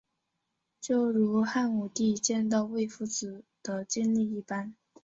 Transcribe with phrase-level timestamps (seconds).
[0.81, 4.75] 就如汉武帝见到卫子夫的经历一般。